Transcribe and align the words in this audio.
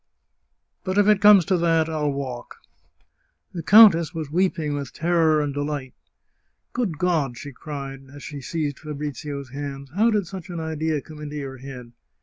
But 0.83 0.97
if 0.97 1.07
it 1.07 1.21
comes 1.21 1.45
to 1.45 1.57
that, 1.59 1.87
I'll 1.87 2.11
walk!" 2.11 2.55
The 3.53 3.61
countess 3.61 4.15
was 4.15 4.31
weeping 4.31 4.73
with 4.73 4.93
terror 4.93 5.39
and 5.39 5.53
delight." 5.53 5.93
Good 6.73 6.97
God!" 6.97 7.37
she 7.37 7.51
cried, 7.51 8.05
as 8.11 8.23
she 8.23 8.41
seized 8.41 8.79
Fabrizio's 8.79 9.49
hands," 9.51 9.91
how 9.95 10.09
did 10.09 10.25
such 10.25 10.49
an 10.49 10.59
idea 10.59 11.01
come 11.01 11.21
into 11.21 11.35
your 11.35 11.57
head 11.57 11.91